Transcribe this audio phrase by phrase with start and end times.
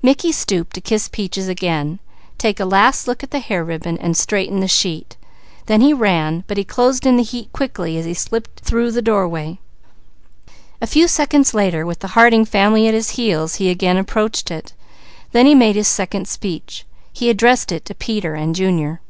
[0.00, 1.98] Mickey stooped to kiss Peaches again,
[2.38, 5.16] take a last look at the hair ribbon, and straighten the sheet,
[5.66, 9.02] then he ran; but he closed in the heat quickly as he slipped through the
[9.02, 9.58] doorway.
[10.80, 14.72] A few seconds later with the Harding family at his heels he again approached it.
[15.32, 16.86] There he made his second speech.
[17.12, 19.00] He addressed it to Peter and Junior.